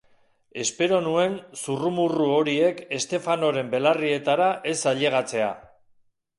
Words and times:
Espero 0.61 1.01
nuen 1.07 1.35
zurrumurru 1.63 2.31
horiek 2.39 2.81
Stefanoren 3.05 3.71
belarrietara 3.77 4.51
ez 4.75 4.77
ailegatzea. 4.97 5.55